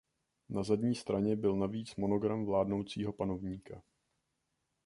Na 0.49 0.63
zadní 0.63 0.95
straně 0.95 1.35
byl 1.35 1.55
navíc 1.55 1.95
monogram 1.95 2.45
vládnoucího 2.45 3.13
panovníka. 3.13 3.81